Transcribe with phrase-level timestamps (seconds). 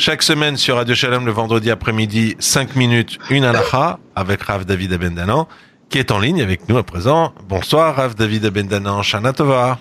[0.00, 4.94] Chaque semaine sur Radio Shalom le vendredi après-midi, 5 minutes, une halakha avec Rav David
[4.94, 5.46] Abendanan
[5.90, 7.34] qui est en ligne avec nous à présent.
[7.46, 9.78] Bonsoir Rav David Abendanan, Shana Tova.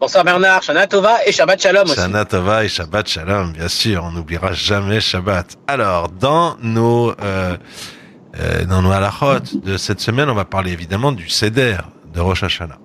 [0.00, 1.94] Bonsoir Bernard, Shana Tova et Shabbat Shalom aussi.
[1.94, 5.56] Shana Tova et Shabbat Shalom, bien sûr, on n'oubliera jamais Shabbat.
[5.68, 7.56] Alors, dans nos euh,
[8.40, 11.76] euh, dans nos halachot de cette semaine, on va parler évidemment du Seder
[12.12, 12.78] de Rosh Hashanah.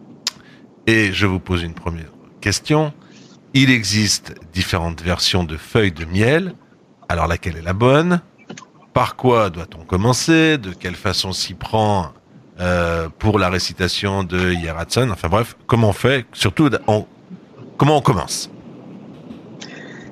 [0.86, 2.12] Et je vous pose une première
[2.42, 2.94] question.
[3.56, 6.56] Il existe différentes versions de feuilles de miel.
[7.08, 8.22] Alors laquelle est la bonne?
[8.94, 10.58] Par quoi doit-on commencer?
[10.58, 12.14] De quelle façon s'y prend
[12.60, 16.26] euh, pour la récitation de Yeratzon Enfin bref, comment on fait?
[16.34, 16.70] Surtout,
[17.78, 18.50] comment on commence?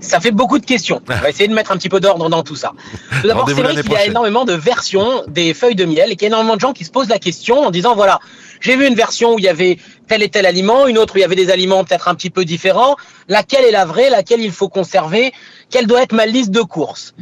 [0.01, 1.01] Ça fait beaucoup de questions.
[1.09, 2.73] On va essayer de mettre un petit peu d'ordre dans tout ça.
[3.21, 6.15] Tout d'abord, c'est vrai qu'il y a énormément de versions des feuilles de miel et
[6.15, 8.19] qu'il y a énormément de gens qui se posent la question en disant voilà,
[8.59, 9.77] j'ai vu une version où il y avait
[10.07, 12.29] tel et tel aliment, une autre où il y avait des aliments peut-être un petit
[12.29, 12.95] peu différents.
[13.27, 14.09] Laquelle est la vraie?
[14.09, 15.33] Laquelle il faut conserver?
[15.69, 17.13] Quelle doit être ma liste de courses?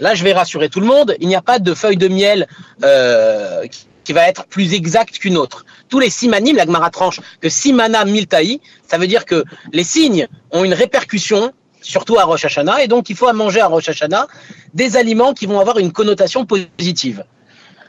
[0.00, 1.16] Là, je vais rassurer tout le monde.
[1.20, 2.48] Il n'y a pas de feuille de miel
[2.82, 3.64] euh,
[4.04, 5.64] qui va être plus exacte qu'une autre.
[5.88, 10.28] Tous les simanim, la Gemara tranche que simana miltaï, ça veut dire que les signes
[10.50, 11.52] ont une répercussion
[11.84, 14.26] surtout à Rosh Hashanah, et donc il faut manger à Rosh Hashanah
[14.72, 17.24] des aliments qui vont avoir une connotation positive.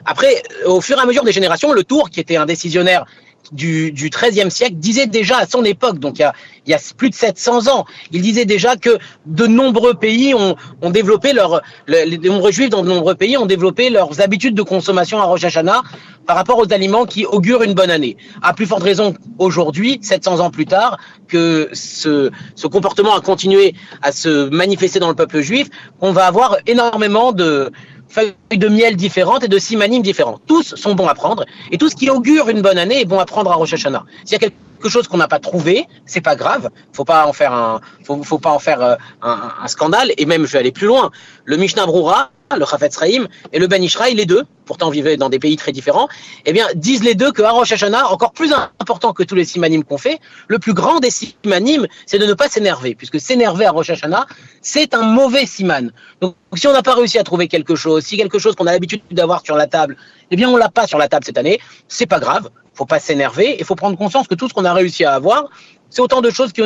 [0.05, 3.05] Après, au fur et à mesure des générations, le Tour, qui était un décisionnaire
[3.51, 6.31] du, du XIIIe siècle disait déjà à son époque, donc il
[6.67, 10.89] y, a, plus de 700 ans, il disait déjà que de nombreux pays ont, ont
[10.89, 15.19] développé leur, les nombreux juifs dans de nombreux pays ont développé leurs habitudes de consommation
[15.19, 15.83] à Rosh Hashanah
[16.25, 18.17] par rapport aux aliments qui augurent une bonne année.
[18.41, 23.75] À plus forte raison aujourd'hui, 700 ans plus tard, que ce, ce comportement a continué
[24.01, 25.67] à se manifester dans le peuple juif,
[26.01, 27.71] on va avoir énormément de,
[28.09, 30.39] feuilles de miel différentes et de simanimes différents.
[30.47, 33.19] Tous sont bons à prendre et tout ce qui augure une bonne année est bon
[33.19, 34.03] à prendre à Rosh Hashanah.
[34.23, 36.69] S'il y a quelque chose qu'on n'a pas trouvé, c'est pas grave.
[36.93, 40.11] Faut pas en faire un, faut, pas en faire euh, un, un, scandale.
[40.17, 41.11] Et même, je vais aller plus loin.
[41.45, 45.29] Le Mishnah Brura le Chafetz Raïm et le Ben Ishraï, les deux, pourtant vivaient dans
[45.29, 46.07] des pays très différents,
[46.45, 49.83] eh bien, disent les deux que Rosh Hashanah, encore plus important que tous les simanim
[49.83, 53.71] qu'on fait, le plus grand des simanim, c'est de ne pas s'énerver, puisque s'énerver à
[53.71, 54.27] Rosh Hashanah,
[54.61, 55.91] c'est un mauvais siman.
[56.21, 58.71] Donc, si on n'a pas réussi à trouver quelque chose, si quelque chose qu'on a
[58.71, 59.97] l'habitude d'avoir sur la table,
[60.31, 62.99] eh bien, on l'a pas sur la table cette année, c'est pas grave, faut pas
[62.99, 65.49] s'énerver, il faut prendre conscience que tout ce qu'on a réussi à avoir,
[65.89, 66.61] c'est autant de choses qui,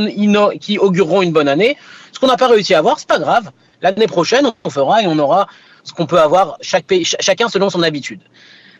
[0.59, 1.77] qui augureront une bonne année.
[2.11, 3.51] Ce qu'on n'a pas réussi à avoir, c'est pas grave.
[3.81, 5.47] L'année prochaine, on fera et on aura
[5.83, 8.21] ce qu'on peut avoir chaque pays, chacun selon son habitude.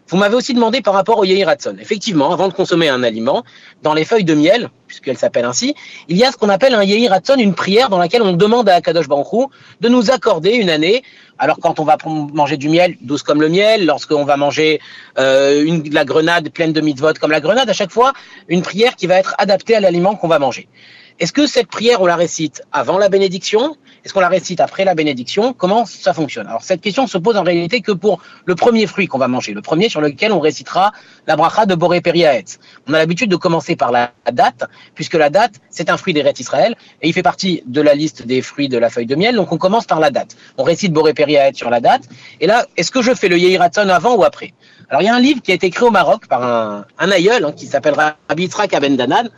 [0.10, 1.76] Vous m'avez aussi demandé par rapport au Yehiratson.
[1.80, 3.44] Effectivement, avant de consommer un aliment,
[3.84, 5.76] dans les feuilles de miel, puisqu'elles s'appellent ainsi,
[6.08, 8.76] il y a ce qu'on appelle un Yehiratson, une prière dans laquelle on demande à
[8.76, 9.52] Akadosh Baruch
[9.82, 11.04] de nous accorder une année.
[11.38, 14.82] Alors quand on va manger du miel, douce comme le miel, lorsqu'on va manger
[15.20, 18.14] euh, une, la grenade pleine de mitzvot comme la grenade, à chaque fois,
[18.48, 20.68] une prière qui va être adaptée à l'aliment qu'on va manger.
[21.20, 23.76] Est-ce que cette prière, on la récite avant la bénédiction
[24.10, 25.54] est-ce qu'on la récite après la bénédiction?
[25.54, 26.48] Comment ça fonctionne?
[26.48, 29.54] Alors cette question se pose en réalité que pour le premier fruit qu'on va manger,
[29.54, 30.94] le premier sur lequel on récitera
[31.28, 32.58] la bracha de Boré Periaetz.
[32.88, 34.64] On a l'habitude de commencer par la date,
[34.96, 37.94] puisque la date, c'est un fruit des rêtes Israël, et il fait partie de la
[37.94, 40.36] liste des fruits de la feuille de miel, donc on commence par la date.
[40.58, 42.10] On récite Boré Periaetz sur la date,
[42.42, 44.56] et là, est-ce que je fais le Yehiraton avant ou après?
[44.90, 47.12] Alors il y a un livre qui a été écrit au Maroc par un, un
[47.12, 49.30] aïeul hein, qui s'appelle Rabbi Yitzhak Abendanan,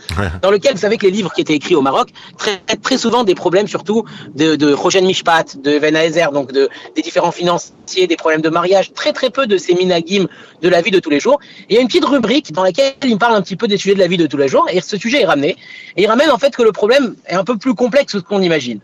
[0.41, 2.07] dans lequel vous savez que les livres qui étaient écrits au Maroc
[2.37, 7.01] traitent très souvent des problèmes surtout de, de Rogen Mishpat, de Venaezer, donc de, des
[7.01, 10.27] différents financiers, des problèmes de mariage, très très peu de ces minagim
[10.61, 11.39] de la vie de tous les jours.
[11.67, 13.77] Et il y a une petite rubrique dans laquelle il parle un petit peu des
[13.77, 15.57] sujets de la vie de tous les jours, et ce sujet est ramené.
[15.97, 18.23] Et il ramène en fait que le problème est un peu plus complexe que ce
[18.23, 18.79] qu'on imagine.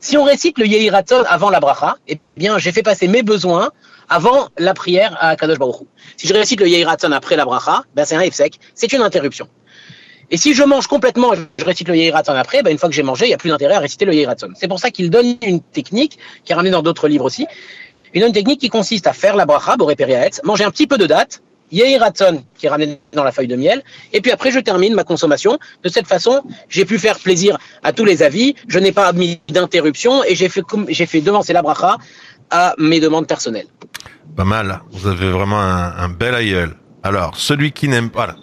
[0.00, 3.70] Si on récite le Yehiraton avant la bracha, eh bien j'ai fait passer mes besoins
[4.08, 5.86] avant la prière à Kadosh Baruch
[6.16, 9.46] Si je récite le Yehiratzon après la bracha, ben c'est un sec, c'est une interruption.
[10.30, 13.02] Et si je mange complètement, je récite le Yehiratzon après, ben une fois que j'ai
[13.02, 14.50] mangé, il n'y a plus d'intérêt à réciter le Yehiratzon.
[14.54, 17.46] C'est pour ça qu'il donne une technique, qui est ramenée dans d'autres livres aussi,
[18.14, 19.96] une, technique qui consiste à faire la bracha, Boré
[20.44, 21.42] manger un petit peu de date,
[21.72, 23.82] Yehiratzon, qui est ramené dans la feuille de miel,
[24.12, 25.58] et puis après je termine ma consommation.
[25.82, 29.40] De cette façon, j'ai pu faire plaisir à tous les avis, je n'ai pas mis
[29.48, 31.98] d'interruption, et j'ai fait, j'ai fait devancer la bracha
[32.50, 33.68] à mes demandes personnelles.
[34.36, 34.80] Pas mal.
[34.90, 36.76] Vous avez vraiment un, bel aïeul.
[37.02, 38.36] Alors, celui qui n'aime pas,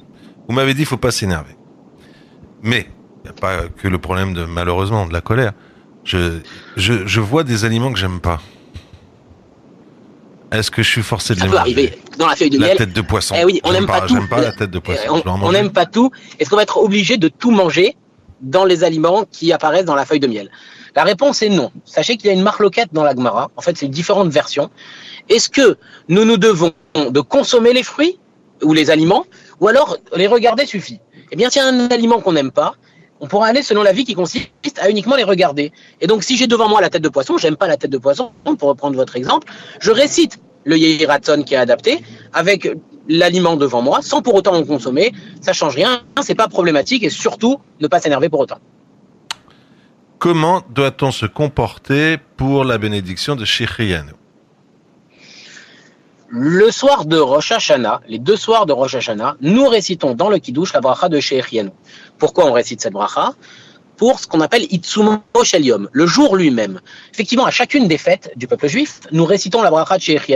[0.48, 1.57] vous m'avez dit, il faut pas s'énerver.
[2.62, 2.88] Mais,
[3.24, 5.54] il n'y a pas que le problème de, malheureusement, de la colère.
[6.04, 6.40] Je,
[6.78, 8.40] je, je vois des aliments que j'aime pas.
[10.52, 12.68] Est-ce que je suis forcé de ça les peut arriver dans la feuille de la
[12.68, 12.78] miel.
[12.78, 13.36] tête de poisson.
[13.38, 14.16] Eh oui, on n'aime pas, tout.
[14.16, 15.22] J'aime pas la tête de poisson.
[15.26, 16.12] On n'aime pas tout.
[16.40, 17.98] Est-ce qu'on va être obligé de tout manger
[18.42, 20.50] dans les aliments qui apparaissent dans la feuille de miel
[20.96, 21.72] La réponse est non.
[21.84, 23.52] Sachez qu'il y a une marloquette dans la Gemara.
[23.58, 24.70] En fait, c'est différentes versions.
[25.28, 25.78] Est-ce que
[26.08, 28.18] nous nous devons de consommer les fruits
[28.64, 29.26] ou les aliments,
[29.60, 31.00] ou alors les regarder suffit?
[31.32, 32.74] Eh bien, s'il y a un aliment qu'on n'aime pas,
[33.20, 35.72] on pourra aller selon la vie qui consiste à uniquement les regarder.
[36.02, 37.98] Et donc, si j'ai devant moi la tête de poisson, j'aime pas la tête de
[37.98, 42.04] poisson, pour reprendre votre exemple, je récite le Yehiratson qui est adapté
[42.34, 42.70] avec
[43.08, 45.14] l'aliment devant moi, sans pour autant en consommer.
[45.42, 48.60] Ça change rien, c'est pas problématique et surtout ne pas s'énerver pour autant.
[50.20, 54.14] Comment doit-on se comporter pour la bénédiction de Shechriyanou
[56.30, 60.40] le soir de Rosh Hashanah, les deux soirs de Rosh Hashanah, nous récitons dans le
[60.40, 61.58] Kiddush la bracha de Sheikh
[62.18, 63.34] Pourquoi on récite cette bracha?
[63.96, 66.82] Pour ce qu'on appelle Itsumo Shelium, le jour lui-même.
[67.14, 70.32] Effectivement, à chacune des fêtes du peuple juif, nous récitons la bracha de Sheikh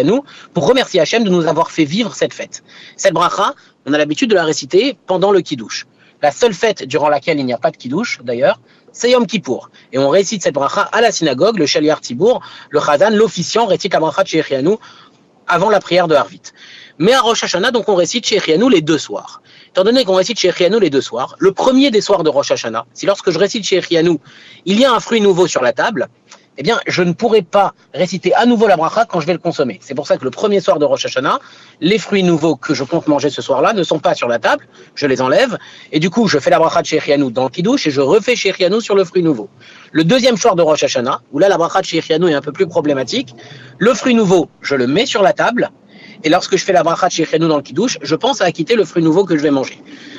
[0.53, 2.63] pour remercier Hachem de nous avoir fait vivre cette fête.
[2.95, 3.53] Cette bracha,
[3.85, 5.85] on a l'habitude de la réciter pendant le Kiddush.
[6.21, 8.61] La seule fête durant laquelle il n'y a pas de Kiddush, d'ailleurs,
[8.93, 9.69] c'est Yom Kippour.
[9.91, 13.93] Et on récite cette bracha à la synagogue, le Shaliar Tibour, le Chazan, l'officiant récite
[13.93, 14.53] la bracha de Sheikh
[15.47, 16.41] avant la prière de Harvit.
[16.97, 19.41] Mais à Rosh Hashanah, donc on récite chez les deux soirs.
[19.69, 22.85] Étant donné qu'on récite chez les deux soirs, le premier des soirs de Rosh Hashanah,
[22.93, 26.09] si lorsque je récite chez il y a un fruit nouveau sur la table,
[26.61, 29.39] eh bien, je ne pourrai pas réciter à nouveau la bracha quand je vais le
[29.39, 29.79] consommer.
[29.81, 31.39] C'est pour ça que le premier soir de Rosh Hashanah,
[31.79, 34.67] les fruits nouveaux que je compte manger ce soir-là ne sont pas sur la table,
[34.93, 35.57] je les enlève,
[35.91, 38.35] et du coup, je fais la bracha de Shechianou dans le kiddush et je refais
[38.35, 39.49] Shechianou sur le fruit nouveau.
[39.91, 42.51] Le deuxième soir de Rosh Hashanah, où là, la bracha de Shechianou est un peu
[42.51, 43.33] plus problématique,
[43.79, 45.71] le fruit nouveau, je le mets sur la table,
[46.23, 48.75] et lorsque je fais la bracha de Shechianou dans le kiddush, je pense à acquitter
[48.75, 49.77] le fruit nouveau que je vais manger.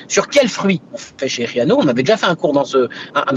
[0.08, 2.88] Sur quel fruit on fait chez Riano On avait déjà fait un cours dans, ce,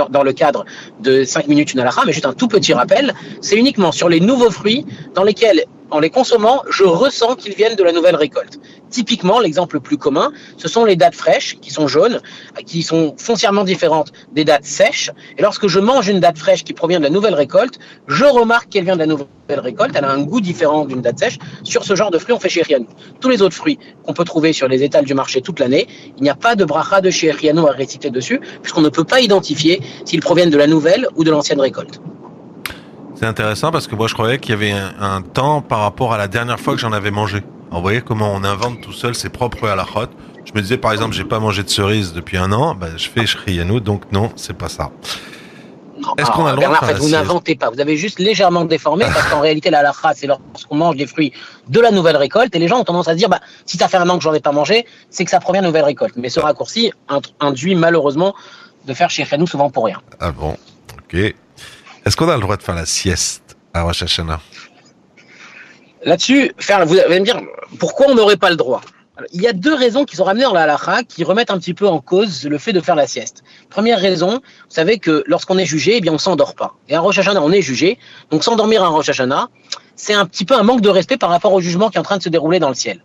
[0.09, 0.65] dans, le cadre
[0.99, 3.13] de 5 minutes une halakha, mais juste un tout petit rappel.
[3.41, 7.75] C'est uniquement sur les nouveaux fruits dans lesquels en les consommant, je ressens qu'ils viennent
[7.75, 8.59] de la nouvelle récolte.
[8.89, 12.21] Typiquement, l'exemple le plus commun, ce sont les dattes fraîches, qui sont jaunes,
[12.65, 15.11] qui sont foncièrement différentes des dattes sèches.
[15.37, 17.77] Et lorsque je mange une date fraîche qui provient de la nouvelle récolte,
[18.07, 19.93] je remarque qu'elle vient de la nouvelle récolte.
[19.95, 21.37] Elle a un goût différent d'une date sèche.
[21.63, 22.87] Sur ce genre de fruits, on fait Riano.
[23.19, 25.87] Tous les autres fruits qu'on peut trouver sur les étals du marché toute l'année,
[26.17, 29.21] il n'y a pas de bracha de Riano à réciter dessus, puisqu'on ne peut pas
[29.21, 31.99] identifier s'ils proviennent de la nouvelle ou de l'ancienne récolte.
[33.15, 36.17] C'est intéressant parce que moi je croyais qu'il y avait un, temps par rapport à
[36.17, 37.43] la dernière fois que j'en avais mangé.
[37.71, 40.07] vous voyez comment on invente tout seul ses propres halakhot.
[40.43, 43.09] Je me disais par exemple j'ai pas mangé de cerise depuis un an, ben, je
[43.09, 44.91] fais shriyanu, donc non, c'est pas ça.
[46.17, 49.39] Est-ce qu'on a le droit Vous n'inventez pas, vous avez juste légèrement déformé parce qu'en
[49.39, 51.31] réalité la halakha c'est lorsqu'on mange des fruits
[51.69, 53.87] de la nouvelle récolte et les gens ont tendance à se dire bah si ça
[53.87, 56.15] fait un an que j'en ai pas mangé, c'est que ça provient de nouvelle récolte.
[56.17, 56.91] Mais ce raccourci
[57.39, 58.35] induit malheureusement
[58.85, 60.01] de faire chez nous souvent pour rien.
[60.19, 60.57] Ah bon,
[60.97, 61.33] ok.
[62.05, 64.39] Est-ce qu'on a le droit de faire la sieste à Rosh Hashanah?
[66.03, 67.41] Là-dessus, vous allez me dire,
[67.79, 68.81] pourquoi on n'aurait pas le droit?
[69.33, 71.73] Il y a deux raisons qui sont ramenées dans la halakha qui remettent un petit
[71.73, 73.43] peu en cause le fait de faire la sieste.
[73.71, 76.75] Première raison, vous savez que lorsqu'on est jugé, eh bien on s'endort pas.
[76.89, 77.97] Et à Rosh Hashanah, on est jugé.
[78.29, 79.47] Donc s'endormir à Rosh Hashanah,
[79.95, 82.03] c'est un petit peu un manque de respect par rapport au jugement qui est en
[82.03, 83.01] train de se dérouler dans le ciel.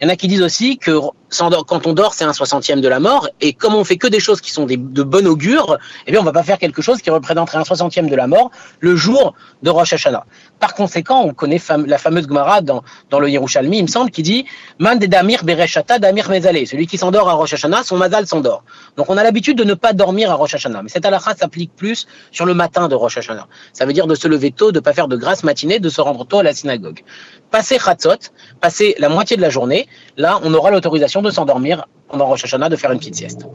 [0.00, 0.96] Il y en a qui disent aussi que
[1.38, 4.20] quand on dort, c'est un soixantième de la mort, et comme on fait que des
[4.20, 7.10] choses qui sont de bon augure, eh bien, on va pas faire quelque chose qui
[7.10, 8.50] représenterait un soixantième de la mort
[8.80, 10.24] le jour de Rosh Hashanah.
[10.60, 14.22] Par conséquent, on connaît la fameuse Gemara dans, dans le Yerushalmi, il me semble, qui
[14.22, 14.44] dit
[14.78, 16.66] Man de Damir Bereshata Damir Mezale.
[16.66, 18.64] Celui qui s'endort à Rosh Hashanah, son mazal s'endort.
[18.96, 20.82] Donc on a l'habitude de ne pas dormir à Rosh Hashanah.
[20.82, 23.48] Mais cette halakha s'applique plus sur le matin de Rosh Hashanah.
[23.72, 26.00] Ça veut dire de se lever tôt, de pas faire de grasse matinée, de se
[26.00, 27.02] rendre tôt à la synagogue.
[27.50, 28.30] Passer Chatzot,
[28.60, 32.68] passer la moitié de la journée, là, on aura l'autorisation de s'endormir pendant Rosh Hashanah,
[32.68, 33.46] de faire une petite sieste.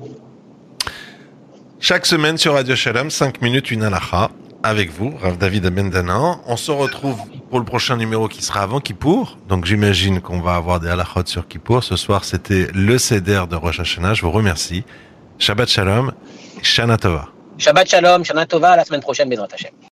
[1.80, 4.32] Chaque semaine sur Radio Shalom, 5 minutes, une halakha
[4.64, 6.42] avec vous, Rav David Abendanan.
[6.48, 7.18] On se retrouve
[7.50, 9.38] pour le prochain numéro qui sera avant Kippour.
[9.48, 11.84] Donc j'imagine qu'on va avoir des halachot sur Kippour.
[11.84, 14.16] Ce soir, c'était le CEDER de Rosh Hashanah.
[14.16, 14.84] Je vous remercie.
[15.38, 16.12] Shabbat Shalom,
[16.64, 17.30] Shana Tova.
[17.58, 19.72] Shabbat Shalom, Shana Tova, à la semaine prochaine, Bezrat Hashem.